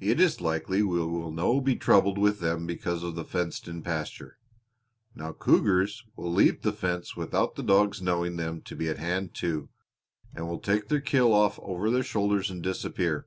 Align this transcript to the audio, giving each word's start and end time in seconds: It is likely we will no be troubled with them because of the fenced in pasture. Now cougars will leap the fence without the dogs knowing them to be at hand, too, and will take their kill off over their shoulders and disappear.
It 0.00 0.20
is 0.20 0.40
likely 0.40 0.84
we 0.84 1.00
will 1.00 1.32
no 1.32 1.60
be 1.60 1.74
troubled 1.74 2.16
with 2.16 2.38
them 2.38 2.64
because 2.64 3.02
of 3.02 3.16
the 3.16 3.24
fenced 3.24 3.66
in 3.66 3.82
pasture. 3.82 4.38
Now 5.16 5.32
cougars 5.32 6.04
will 6.14 6.32
leap 6.32 6.62
the 6.62 6.72
fence 6.72 7.16
without 7.16 7.56
the 7.56 7.64
dogs 7.64 8.00
knowing 8.00 8.36
them 8.36 8.60
to 8.60 8.76
be 8.76 8.88
at 8.88 8.98
hand, 9.00 9.34
too, 9.34 9.68
and 10.32 10.46
will 10.48 10.60
take 10.60 10.86
their 10.86 11.00
kill 11.00 11.32
off 11.32 11.58
over 11.60 11.90
their 11.90 12.04
shoulders 12.04 12.52
and 12.52 12.62
disappear. 12.62 13.26